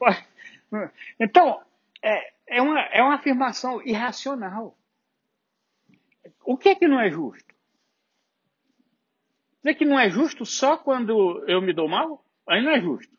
[1.20, 1.62] Então,
[2.02, 4.76] é, é, uma, é uma afirmação irracional.
[6.44, 7.54] O que é que não é justo?
[9.62, 12.24] Dizer que não é justo só quando eu me dou mal?
[12.48, 13.16] Aí não é justo.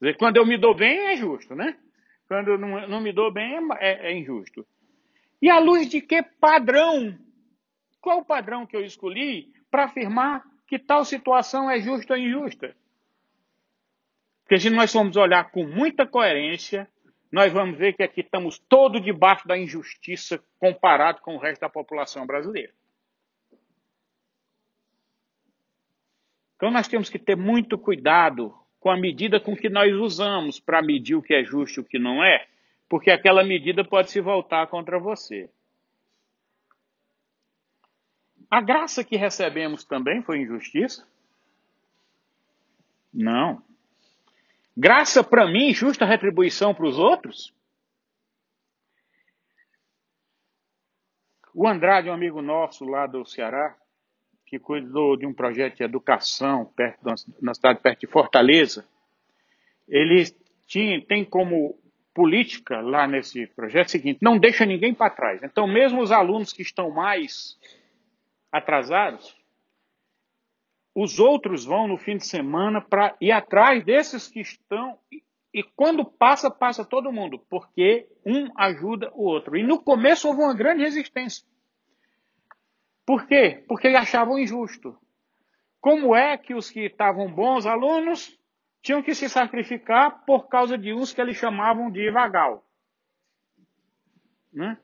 [0.00, 1.78] Dizer, quando eu me dou bem, é justo, né?
[2.26, 4.66] Quando não, não me dou bem, é, é injusto.
[5.40, 7.18] E à luz de que padrão?
[8.00, 12.76] Qual o padrão que eu escolhi para afirmar que tal situação é justa ou injusta?
[14.42, 16.88] Porque se nós formos olhar com muita coerência,
[17.30, 21.68] nós vamos ver que aqui estamos todos debaixo da injustiça comparado com o resto da
[21.68, 22.72] população brasileira.
[26.56, 30.82] Então nós temos que ter muito cuidado com a medida com que nós usamos para
[30.82, 32.46] medir o que é justo e o que não é,
[32.90, 35.48] porque aquela medida pode se voltar contra você.
[38.50, 41.06] A graça que recebemos também foi injustiça?
[43.14, 43.62] Não.
[44.76, 47.54] Graça para mim, justa retribuição para os outros?
[51.54, 53.76] O Andrade, um amigo nosso lá do Ceará,
[54.44, 57.04] que cuidou de um projeto de educação perto
[57.40, 58.84] na cidade perto de Fortaleza,
[59.86, 60.24] ele
[60.66, 61.79] tinha, tem como
[62.20, 65.42] política lá nesse projeto o seguinte: não deixa ninguém para trás.
[65.42, 67.58] Então, mesmo os alunos que estão mais
[68.52, 69.34] atrasados,
[70.94, 74.98] os outros vão no fim de semana para ir atrás desses que estão.
[75.10, 75.22] E,
[75.54, 79.56] e quando passa, passa todo mundo, porque um ajuda o outro.
[79.56, 81.42] E no começo houve uma grande resistência.
[83.06, 83.64] Por quê?
[83.66, 84.94] Porque achavam injusto.
[85.80, 88.38] Como é que os que estavam bons alunos
[88.82, 92.64] tinham que se sacrificar por causa de uns que eles chamavam de vagal?
[94.52, 94.78] Né?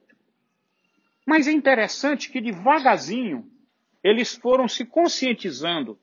[1.27, 3.51] Mas é interessante que devagarzinho
[4.03, 5.99] eles foram se conscientizando.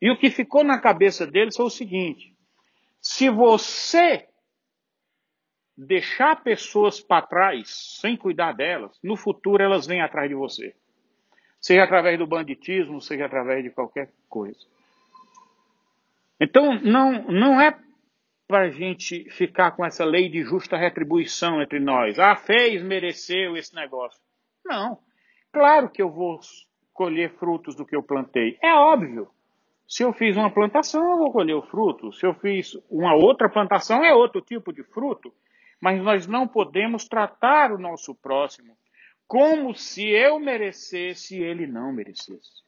[0.00, 2.34] E o que ficou na cabeça deles foi o seguinte:
[3.00, 4.28] se você
[5.76, 10.74] deixar pessoas para trás sem cuidar delas, no futuro elas vêm atrás de você
[11.64, 14.58] seja através do banditismo, seja através de qualquer coisa.
[16.40, 17.78] Então, não, não é
[18.46, 22.18] para a gente ficar com essa lei de justa retribuição entre nós.
[22.18, 24.20] Ah, fez, mereceu esse negócio.
[24.64, 24.98] Não.
[25.52, 26.40] Claro que eu vou
[26.92, 28.58] colher frutos do que eu plantei.
[28.62, 29.28] É óbvio.
[29.86, 32.12] Se eu fiz uma plantação, eu vou colher o fruto.
[32.12, 35.32] Se eu fiz uma outra plantação, é outro tipo de fruto.
[35.80, 38.76] Mas nós não podemos tratar o nosso próximo
[39.26, 42.63] como se eu merecesse e ele não merecesse.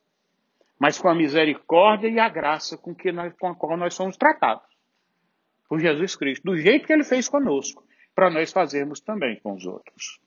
[0.78, 4.16] Mas com a misericórdia e a graça com, que nós, com a qual nós somos
[4.16, 4.66] tratados
[5.68, 7.84] por Jesus Cristo, do jeito que ele fez conosco,
[8.14, 10.20] para nós fazermos também com os outros.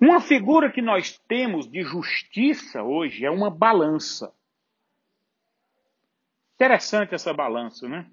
[0.00, 4.32] Uma figura que nós temos de justiça hoje é uma balança.
[6.54, 8.08] Interessante essa balança, né?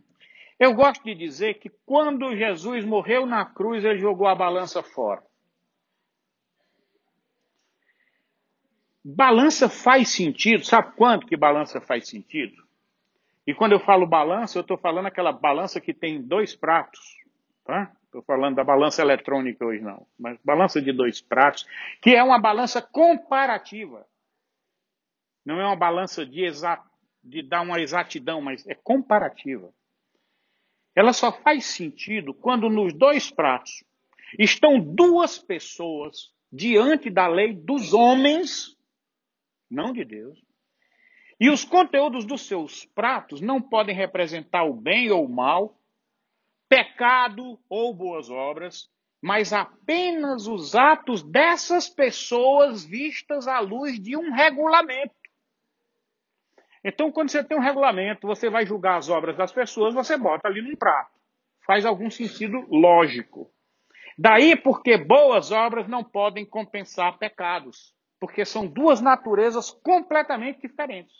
[0.59, 5.23] Eu gosto de dizer que quando Jesus morreu na cruz, ele jogou a balança fora.
[9.07, 12.55] Balança faz sentido, sabe quanto que balança faz sentido?
[13.45, 16.99] E quando eu falo balança, eu estou falando aquela balança que tem dois pratos,
[17.63, 17.95] tá?
[18.05, 21.67] Estou falando da balança eletrônica hoje não, mas balança de dois pratos,
[22.01, 24.07] que é uma balança comparativa.
[25.45, 26.81] Não é uma balança de, exa
[27.23, 29.71] de dar uma exatidão, mas é comparativa.
[30.95, 33.83] Ela só faz sentido quando nos dois pratos
[34.39, 38.74] estão duas pessoas diante da lei dos homens
[39.69, 40.39] não de Deus.
[41.39, 45.77] E os conteúdos dos seus pratos não podem representar o bem ou o mal,
[46.69, 48.89] pecado ou boas obras,
[49.21, 55.15] mas apenas os atos dessas pessoas vistas à luz de um regulamento.
[56.83, 60.47] Então, quando você tem um regulamento, você vai julgar as obras das pessoas, você bota
[60.47, 61.19] ali num prato.
[61.65, 63.51] Faz algum sentido lógico.
[64.15, 71.15] Daí porque boas obras não podem compensar pecados, porque são duas naturezas completamente diferentes.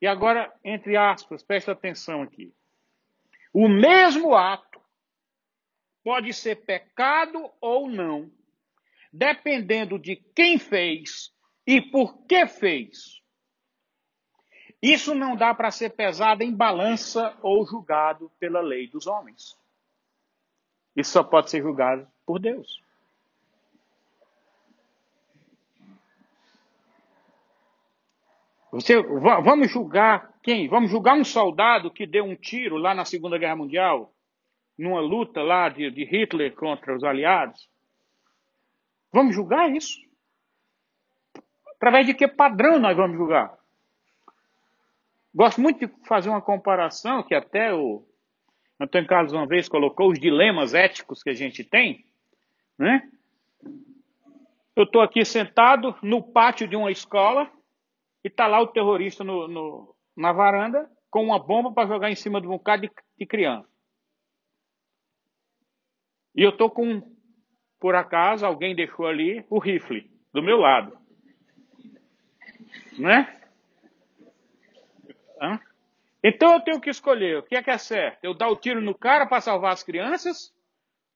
[0.00, 2.54] E agora, entre aspas, preste atenção aqui.
[3.52, 4.80] O mesmo ato
[6.02, 8.30] pode ser pecado ou não,
[9.12, 11.32] dependendo de quem fez
[11.66, 13.22] e por que fez.
[14.82, 19.56] Isso não dá para ser pesado em balança ou julgado pela lei dos homens.
[20.94, 22.83] Isso só pode ser julgado por Deus.
[28.74, 30.68] Você, vamos julgar quem?
[30.68, 34.14] Vamos julgar um soldado que deu um tiro lá na Segunda Guerra Mundial?
[34.76, 37.68] numa luta lá de, de Hitler contra os aliados?
[39.12, 40.00] Vamos julgar isso?
[41.76, 43.56] Através de que padrão nós vamos julgar?
[45.34, 48.04] Gosto muito de fazer uma comparação que até o
[48.80, 52.04] Antônio Carlos uma vez colocou os dilemas éticos que a gente tem,
[52.78, 53.08] né?
[54.74, 57.48] Eu estou aqui sentado no pátio de uma escola
[58.24, 62.16] e está lá o terrorista no, no, na varanda com uma bomba para jogar em
[62.16, 63.68] cima de um bocado de, de criança.
[66.34, 67.14] E eu tô com,
[67.78, 70.98] por acaso, alguém deixou ali o rifle do meu lado.
[72.98, 73.40] Né?
[75.40, 75.60] Hã?
[76.22, 78.24] Então eu tenho que escolher o que é que é certo.
[78.24, 80.52] Eu dar o tiro no cara para salvar as crianças?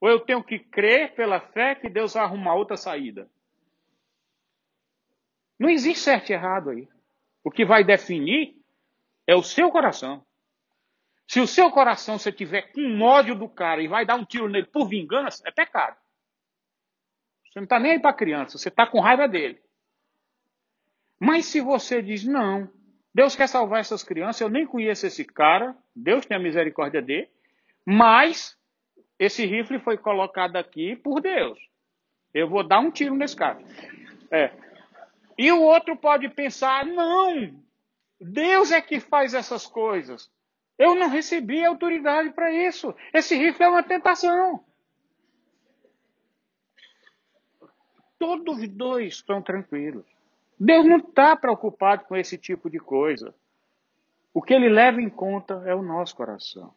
[0.01, 3.29] Ou eu tenho que crer pela fé que Deus vai arrumar outra saída?
[5.59, 6.87] Não existe certo e errado aí.
[7.49, 8.55] O que vai definir
[9.27, 10.23] é o seu coração.
[11.27, 14.51] Se o seu coração você tiver com ódio do cara e vai dar um tiro
[14.51, 15.97] nele por vingança, é pecado.
[17.47, 19.59] Você não está nem aí para criança, você está com raiva dele.
[21.19, 22.71] Mas se você diz, não,
[23.15, 27.31] Deus quer salvar essas crianças, eu nem conheço esse cara, Deus tem a misericórdia dele,
[27.83, 28.59] mas
[29.19, 31.59] esse rifle foi colocado aqui por Deus.
[32.35, 33.59] Eu vou dar um tiro nesse cara.
[34.31, 34.68] É.
[35.39, 37.63] E o outro pode pensar, não,
[38.21, 40.29] Deus é que faz essas coisas.
[40.77, 42.93] Eu não recebi autoridade para isso.
[43.15, 44.65] Esse rifle é uma tentação.
[48.19, 50.05] Todos dois estão tranquilos.
[50.59, 53.33] Deus não está preocupado com esse tipo de coisa.
[54.35, 56.75] O que ele leva em conta é o nosso coração.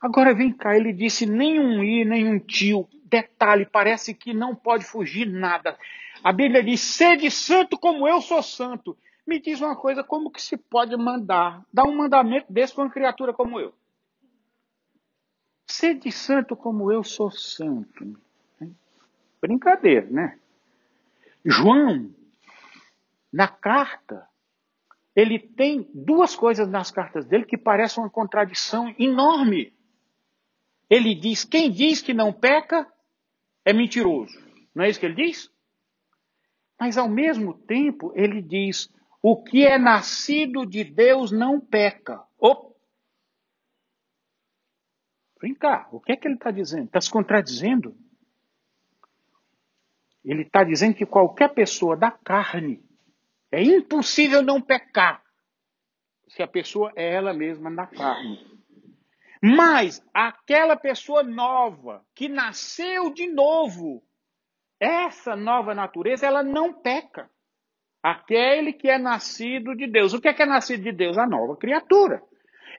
[0.00, 2.88] Agora vem cá, ele disse nenhum i, nenhum tio.
[3.04, 5.76] Detalhe, parece que não pode fugir nada.
[6.22, 8.96] A Bíblia diz: sede santo como eu sou santo.
[9.26, 12.90] Me diz uma coisa, como que se pode mandar, dar um mandamento desse para uma
[12.90, 13.74] criatura como eu?
[15.66, 18.18] Sede santo como eu sou santo.
[19.40, 20.38] Brincadeira, né?
[21.44, 22.10] João,
[23.32, 24.26] na carta,
[25.14, 29.72] ele tem duas coisas nas cartas dele que parecem uma contradição enorme.
[30.88, 32.90] Ele diz: quem diz que não peca
[33.64, 34.38] é mentiroso.
[34.74, 35.50] Não é isso que ele diz?
[36.78, 42.22] Mas ao mesmo tempo, ele diz: o que é nascido de Deus não peca.
[42.38, 42.76] Op.
[45.40, 46.86] Vem cá, o que é que ele está dizendo?
[46.86, 47.96] Está se contradizendo?
[50.24, 52.84] Ele está dizendo que qualquer pessoa da carne
[53.50, 55.22] é impossível não pecar
[56.28, 58.57] se a pessoa é ela mesma na carne.
[59.42, 64.02] Mas aquela pessoa nova, que nasceu de novo,
[64.80, 67.30] essa nova natureza, ela não peca.
[68.02, 70.12] Aquele que é nascido de Deus.
[70.12, 71.18] O que é que é nascido de Deus?
[71.18, 72.22] A nova criatura.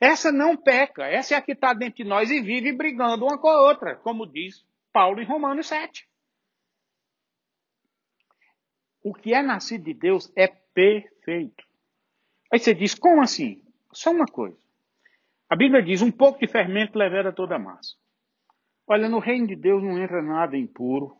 [0.02, 3.38] Essa não peca, essa é a que está dentro de nós e vive brigando uma
[3.38, 6.08] com a outra, como diz Paulo em Romanos 7.
[9.04, 11.65] O que é nascido de Deus é perfeito.
[12.52, 13.62] Aí você diz, como assim?
[13.92, 14.69] Só uma coisa.
[15.50, 17.95] A Bíblia diz: um pouco de fermento levera toda a massa.
[18.87, 21.15] Olha, no reino de Deus não entra nada impuro,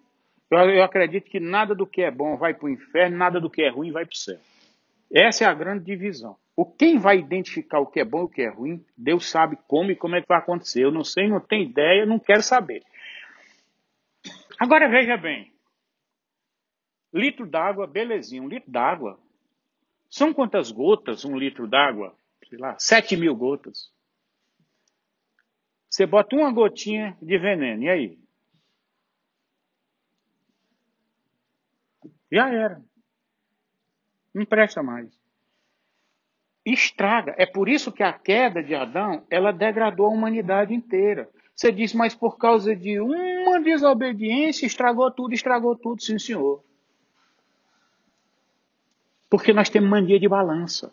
[0.50, 3.50] eu, eu acredito que nada do que é bom vai para o inferno, nada do
[3.50, 4.40] que é ruim vai para o céu.
[5.12, 6.36] Essa é a grande divisão.
[6.56, 9.58] O quem vai identificar o que é bom e o que é ruim, Deus sabe
[9.68, 10.84] como e como é que vai acontecer.
[10.84, 12.84] Eu não sei, não tenho ideia, não quero saber.
[14.60, 15.52] Agora veja bem.
[17.14, 19.20] Litro d'água, belezinha, um litro d'água.
[20.10, 22.14] São quantas gotas um litro d'água?
[22.48, 23.92] Sei lá, 7 mil gotas.
[25.90, 28.20] Você bota uma gotinha de veneno, e aí?
[32.32, 32.82] Já era.
[34.34, 35.10] Não presta mais.
[36.66, 37.34] estraga.
[37.38, 41.28] É por isso que a queda de Adão, ela degradou a humanidade inteira.
[41.56, 46.64] Você diz, mas por causa de uma desobediência estragou tudo, estragou tudo, sim senhor.
[49.30, 50.92] Porque nós temos mania de balança.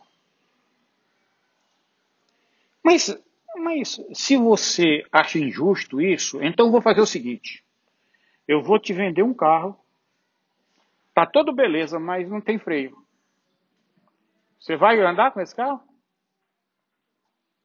[2.83, 3.17] Mas,
[3.59, 7.65] mas se você acha injusto isso, então vou fazer o seguinte.
[8.47, 9.79] Eu vou te vender um carro.
[11.15, 12.97] Tá todo beleza, mas não tem freio.
[14.61, 15.81] Você vai andar com esse carro?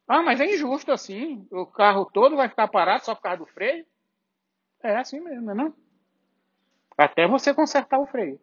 [0.07, 1.47] Ah, mas é injusto assim.
[1.51, 3.85] O carro todo vai ficar parado só por causa do freio?
[4.83, 5.73] É assim mesmo, não é não?
[6.97, 8.39] Até você consertar o freio.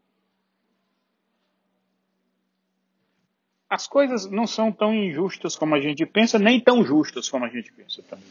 [3.69, 7.49] As coisas não são tão injustas como a gente pensa, nem tão justas como a
[7.49, 8.27] gente pensa também.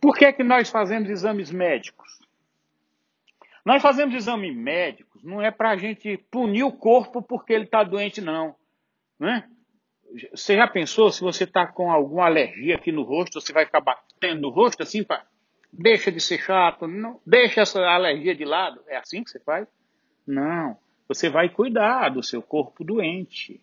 [0.00, 2.18] Por que, é que nós fazemos exames médicos?
[3.64, 7.82] Nós fazemos exames médicos não é para a gente punir o corpo porque ele está
[7.82, 8.54] doente, não.
[9.18, 9.48] Né?
[10.32, 13.80] Você já pensou se você está com alguma alergia aqui no rosto, você vai ficar
[13.80, 15.24] batendo no rosto assim, pra...
[15.72, 18.82] deixa de ser chato, não, deixa essa alergia de lado?
[18.88, 19.68] É assim que você faz?
[20.26, 20.76] Não.
[21.10, 23.60] Você vai cuidar do seu corpo doente.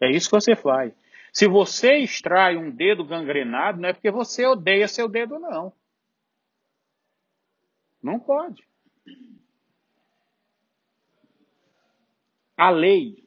[0.00, 0.92] É isso que você faz.
[1.32, 5.72] Se você extrai um dedo gangrenado, não é porque você odeia seu dedo, não.
[8.02, 8.66] Não pode.
[12.56, 13.24] A lei,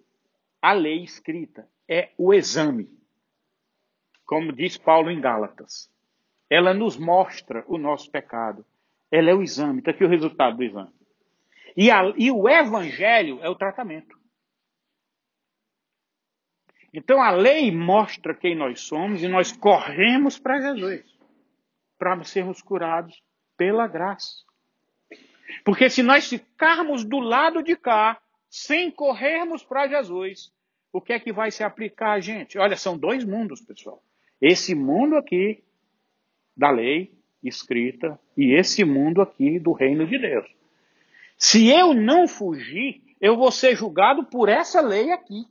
[0.62, 2.90] a lei escrita é o exame.
[4.26, 5.90] Como diz Paulo em Gálatas.
[6.50, 8.66] Ela nos mostra o nosso pecado.
[9.10, 9.80] Ela é o exame.
[9.80, 11.01] Está aqui o resultado do exame.
[11.76, 14.20] E, a, e o evangelho é o tratamento.
[16.94, 21.12] Então a lei mostra quem nós somos e nós corremos para Jesus
[22.02, 23.22] para sermos curados
[23.56, 24.44] pela graça.
[25.64, 28.20] Porque se nós ficarmos do lado de cá,
[28.50, 30.52] sem corrermos para Jesus,
[30.92, 32.58] o que é que vai se aplicar a gente?
[32.58, 34.04] Olha, são dois mundos, pessoal.
[34.42, 35.64] Esse mundo aqui
[36.58, 40.61] da lei escrita e esse mundo aqui do reino de Deus.
[41.42, 45.44] Se eu não fugir, eu vou ser julgado por essa lei aqui.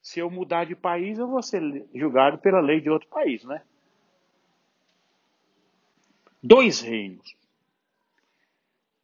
[0.00, 1.60] Se eu mudar de país, eu vou ser
[1.92, 3.60] julgado pela lei de outro país, né?
[6.40, 7.36] Dois reinos.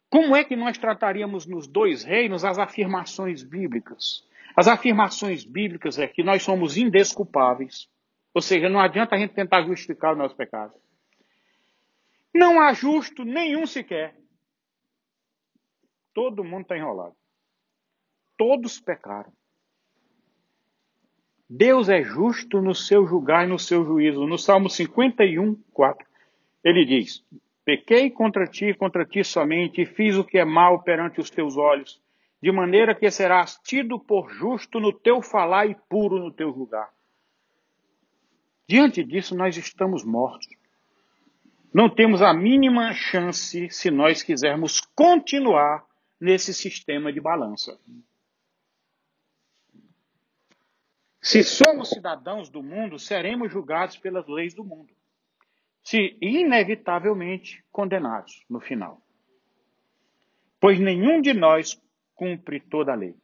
[0.08, 4.24] Como é que nós trataríamos nos dois reinos as afirmações bíblicas?
[4.54, 7.90] As afirmações bíblicas é que nós somos indesculpáveis,
[8.32, 10.72] ou seja, não adianta a gente tentar justificar o nosso pecado.
[12.34, 14.16] Não há justo nenhum sequer.
[16.14, 17.14] Todo mundo está enrolado.
[18.36, 19.32] Todos pecaram.
[21.48, 24.26] Deus é justo no seu julgar e no seu juízo.
[24.26, 26.06] No Salmo 51, 4,
[26.64, 27.22] ele diz:
[27.64, 31.56] Pequei contra ti, contra ti somente, e fiz o que é mal perante os teus
[31.56, 32.00] olhos,
[32.42, 36.90] de maneira que serás tido por justo no teu falar e puro no teu julgar.
[38.66, 40.48] Diante disso, nós estamos mortos.
[41.72, 45.84] Não temos a mínima chance se nós quisermos continuar
[46.20, 47.78] nesse sistema de balança.
[51.20, 54.92] Se somos cidadãos do mundo, seremos julgados pelas leis do mundo
[55.82, 59.02] se inevitavelmente condenados no final.
[60.60, 61.80] Pois nenhum de nós
[62.14, 63.16] cumpre toda a lei.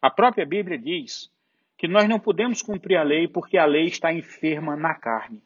[0.00, 1.30] A própria Bíblia diz
[1.76, 5.42] que nós não podemos cumprir a lei porque a lei está enferma na carne.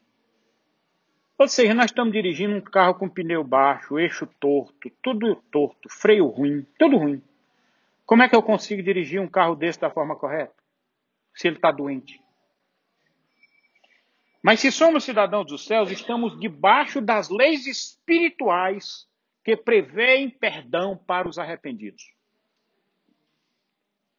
[1.37, 6.25] Ou seja, nós estamos dirigindo um carro com pneu baixo, eixo torto, tudo torto, freio
[6.27, 7.21] ruim, tudo ruim.
[8.05, 10.55] Como é que eu consigo dirigir um carro desse da forma correta?
[11.35, 12.19] Se ele está doente.
[14.41, 19.07] Mas se somos cidadãos dos céus, estamos debaixo das leis espirituais
[19.43, 22.11] que prevêem perdão para os arrependidos.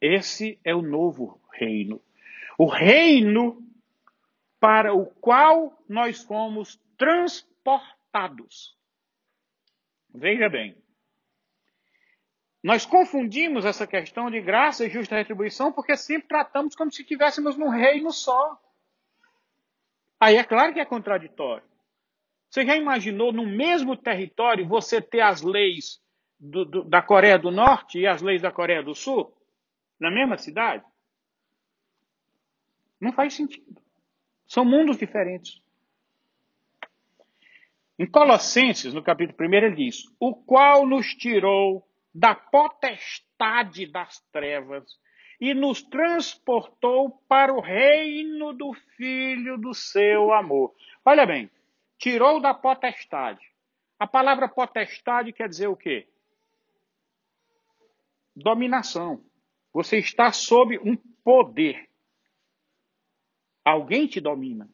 [0.01, 2.01] Esse é o novo reino.
[2.57, 3.61] O reino
[4.61, 8.77] para o qual nós fomos transportados.
[10.13, 10.77] Veja bem.
[12.63, 17.57] Nós confundimos essa questão de graça e justa retribuição porque sempre tratamos como se estivéssemos
[17.57, 18.61] num reino só.
[20.19, 21.65] Aí é claro que é contraditório.
[22.51, 26.03] Você já imaginou no mesmo território você ter as leis
[26.41, 29.33] do, do, da Coreia do Norte e as leis da Coreia do Sul?
[30.01, 30.85] Na mesma cidade?
[33.01, 33.81] Não faz sentido.
[34.47, 35.63] São mundos diferentes.
[37.99, 44.85] Em Colossenses, no capítulo 1, ele diz: O qual nos tirou da potestade das trevas
[45.41, 50.75] e nos transportou para o reino do Filho do seu amor.
[51.05, 51.51] Olha bem,
[51.99, 53.45] tirou da potestade.
[53.99, 56.07] A palavra potestade quer dizer o quê?
[58.39, 59.23] dominação.
[59.73, 61.89] Você está sob um poder.
[63.65, 64.69] Alguém te domina.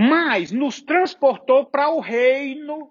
[0.00, 2.90] Mas nos transportou para o reino.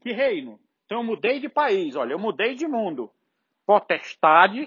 [0.00, 0.58] Que reino?
[0.86, 3.10] Então eu mudei de país, olha, eu mudei de mundo.
[3.66, 4.66] Potestade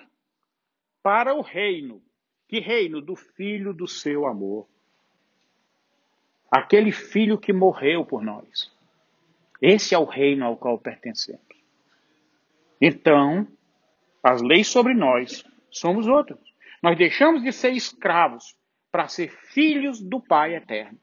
[1.01, 1.99] para o reino.
[2.47, 3.01] Que reino?
[3.01, 4.67] Do filho do seu amor.
[6.51, 8.71] Aquele filho que morreu por nós.
[9.59, 11.41] Esse é o reino ao qual pertencemos.
[12.79, 13.47] Então,
[14.21, 16.39] as leis sobre nós somos outras.
[16.83, 18.55] Nós deixamos de ser escravos
[18.91, 20.99] para ser filhos do Pai eterno.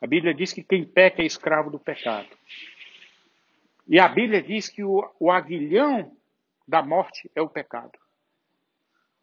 [0.00, 2.28] A Bíblia diz que quem peca é escravo do pecado.
[3.86, 6.16] E a Bíblia diz que o, o aguilhão
[6.66, 7.98] da morte é o pecado.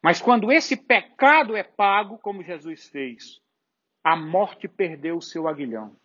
[0.01, 3.41] Mas quando esse pecado é pago, como Jesus fez,
[4.03, 5.95] a morte perdeu o seu aguilhão.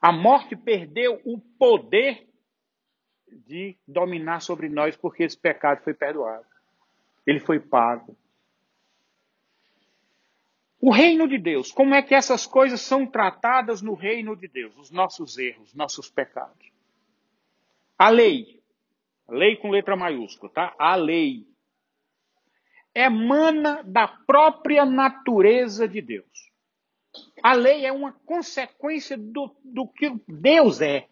[0.00, 2.26] A morte perdeu o poder
[3.46, 6.46] de dominar sobre nós, porque esse pecado foi perdoado.
[7.26, 8.16] Ele foi pago.
[10.86, 14.78] O reino de Deus, como é que essas coisas são tratadas no reino de Deus?
[14.78, 16.70] Os nossos erros, nossos pecados.
[17.98, 18.62] A lei,
[19.28, 20.76] lei com letra maiúscula, tá?
[20.78, 21.44] A lei
[22.94, 26.52] emana da própria natureza de Deus.
[27.42, 31.08] A lei é uma consequência do, do que Deus é.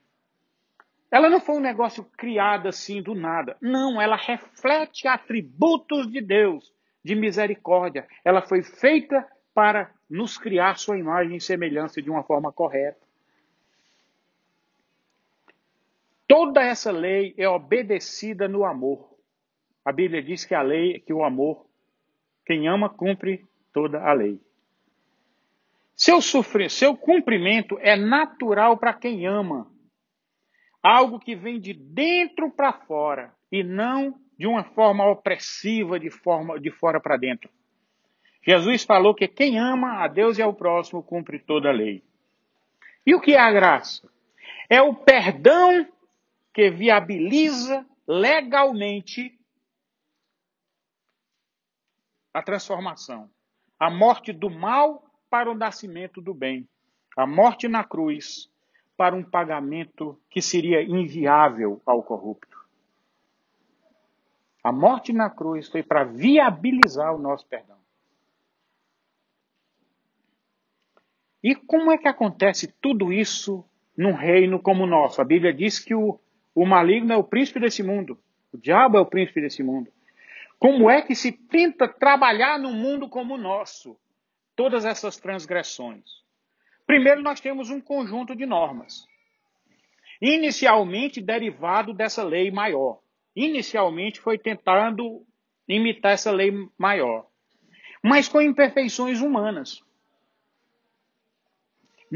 [1.11, 3.57] Ela não foi um negócio criado assim do nada.
[3.61, 6.73] Não, ela reflete atributos de Deus,
[7.03, 8.07] de misericórdia.
[8.25, 13.01] Ela foi feita para nos criar sua imagem e semelhança de uma forma correta.
[16.27, 19.15] Toda essa lei é obedecida no amor.
[19.85, 21.65] A Bíblia diz que a lei, que o amor
[22.45, 24.41] quem ama cumpre toda a lei.
[25.97, 29.71] Seu, sofrer, seu cumprimento é natural para quem ama.
[30.83, 36.61] Algo que vem de dentro para fora e não de uma forma opressiva, de, forma,
[36.61, 37.49] de fora para dentro.
[38.47, 42.05] Jesus falou que quem ama a Deus e ao próximo cumpre toda a lei.
[43.07, 44.09] E o que é a graça?
[44.69, 45.87] É o perdão
[46.53, 49.39] que viabiliza legalmente
[52.33, 53.31] a transformação.
[53.81, 56.69] A morte do mal para o nascimento do bem.
[57.17, 58.51] A morte na cruz
[58.97, 62.63] para um pagamento que seria inviável ao corrupto.
[64.63, 67.84] A morte na cruz foi para viabilizar o nosso perdão.
[71.45, 73.63] E como é que acontece tudo isso
[73.95, 75.21] num reino como o nosso?
[75.21, 76.19] A Bíblia diz que o,
[76.55, 78.19] o maligno é o príncipe desse mundo.
[78.51, 79.93] O diabo é o príncipe desse mundo.
[80.59, 83.95] Como é que se tenta trabalhar num mundo como o nosso?
[84.57, 86.25] Todas essas transgressões.
[86.87, 89.07] Primeiro, nós temos um conjunto de normas.
[90.23, 93.01] Inicialmente derivado dessa lei maior.
[93.37, 95.23] Inicialmente foi tentando
[95.69, 97.27] imitar essa lei maior.
[98.03, 99.83] Mas com imperfeições humanas.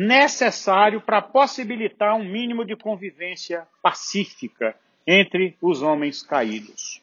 [0.00, 7.02] Necessário para possibilitar um mínimo de convivência pacífica entre os homens caídos.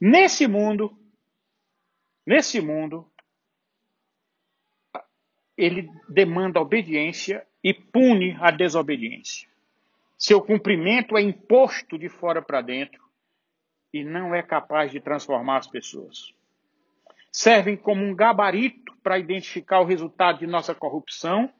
[0.00, 0.96] Nesse mundo,
[2.24, 3.06] nesse mundo,
[5.58, 9.46] ele demanda obediência e pune a desobediência.
[10.16, 13.04] Seu cumprimento é imposto de fora para dentro
[13.92, 16.32] e não é capaz de transformar as pessoas.
[17.30, 21.52] Servem como um gabarito para identificar o resultado de nossa corrupção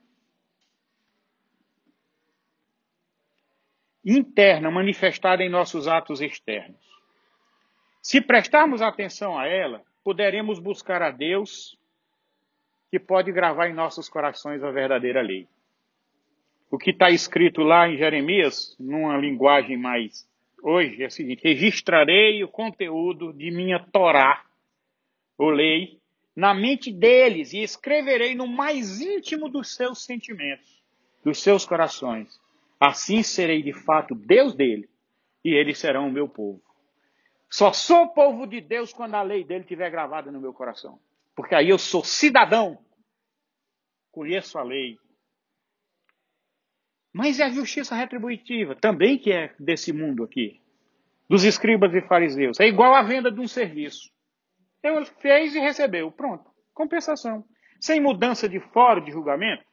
[4.05, 6.81] interna manifestada em nossos atos externos.
[8.03, 11.79] Se prestarmos atenção a ela, poderemos buscar a Deus
[12.91, 15.47] que pode gravar em nossos corações a verdadeira lei.
[16.71, 20.29] O que está escrito lá em Jeremias, numa linguagem mais
[20.63, 24.45] hoje, é o seguinte: registrarei o conteúdo de minha Torá,
[25.41, 25.99] ou lei,
[26.37, 30.83] na mente deles e escreverei no mais íntimo dos seus sentimentos,
[31.25, 32.39] dos seus corações.
[32.79, 34.87] Assim serei de fato Deus dele
[35.43, 36.61] e eles serão o meu povo.
[37.49, 41.01] Só sou povo de Deus quando a lei dele estiver gravada no meu coração.
[41.35, 42.79] Porque aí eu sou cidadão.
[44.13, 44.99] Conheço a lei.
[47.15, 50.61] Mas é a justiça retributiva, também que é desse mundo aqui.
[51.31, 52.61] Dos escribas e fariseus.
[52.61, 54.13] É igual à venda de um serviço.
[54.83, 56.11] Ele fez e recebeu.
[56.11, 56.51] Pronto.
[56.75, 57.45] Compensação.
[57.81, 59.65] Sem mudança de fora de julgamento,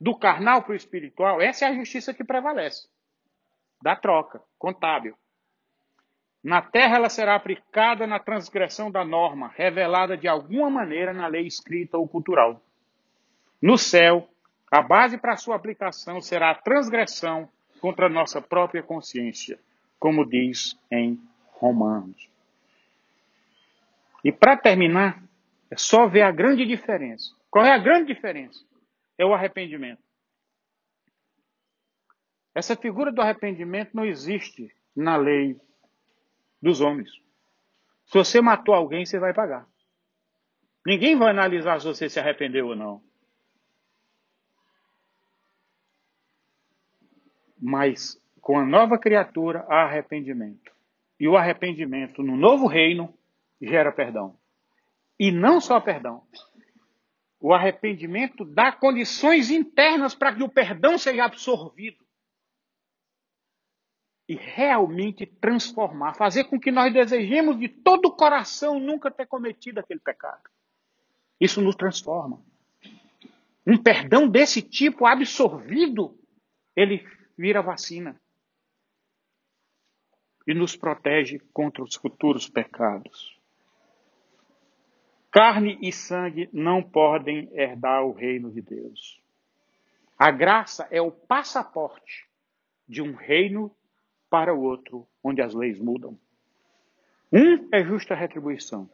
[0.00, 2.88] do carnal para o espiritual, essa é a justiça que prevalece.
[3.80, 5.16] Da troca, contábil.
[6.42, 11.46] Na terra ela será aplicada na transgressão da norma, revelada de alguma maneira na lei
[11.46, 12.60] escrita ou cultural.
[13.60, 14.28] No céu,
[14.70, 17.48] a base para sua aplicação será a transgressão
[17.80, 19.58] contra a nossa própria consciência,
[20.00, 21.20] como diz em
[21.52, 22.31] Romanos.
[24.24, 25.22] E para terminar,
[25.70, 27.34] é só ver a grande diferença.
[27.50, 28.64] Qual é a grande diferença?
[29.18, 30.02] É o arrependimento.
[32.54, 35.58] Essa figura do arrependimento não existe na lei
[36.60, 37.10] dos homens.
[38.06, 39.66] Se você matou alguém, você vai pagar.
[40.86, 43.02] Ninguém vai analisar se você se arrependeu ou não.
[47.58, 50.72] Mas com a nova criatura há arrependimento.
[51.18, 53.16] E o arrependimento no novo reino
[53.62, 54.36] gera perdão.
[55.18, 56.26] E não só perdão.
[57.40, 62.02] O arrependimento dá condições internas para que o perdão seja absorvido
[64.28, 69.80] e realmente transformar, fazer com que nós desejemos de todo o coração nunca ter cometido
[69.80, 70.42] aquele pecado.
[71.40, 72.42] Isso nos transforma.
[73.66, 76.18] Um perdão desse tipo absorvido,
[76.74, 77.04] ele
[77.36, 78.20] vira vacina
[80.46, 83.41] e nos protege contra os futuros pecados.
[85.32, 89.18] Carne e sangue não podem herdar o reino de Deus.
[90.18, 92.28] A graça é o passaporte
[92.86, 93.74] de um reino
[94.28, 96.18] para o outro, onde as leis mudam.
[97.32, 98.90] Um é justa retribuição,